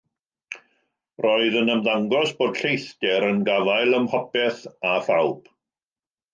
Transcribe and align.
Roedd 1.25 1.57
yn 1.61 1.69
ymddangos 1.73 2.33
bod 2.41 2.57
lleithder 2.63 3.29
yn 3.29 3.45
gafael 3.53 3.95
ym 4.01 4.09
mhopeth 4.11 4.67
a 4.95 4.99
phawb. 5.11 5.57